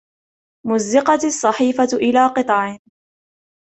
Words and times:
مزقت 0.67 1.23
الصحيفة 1.23 1.87
إلى 2.01 2.27
قطع. 2.27 2.77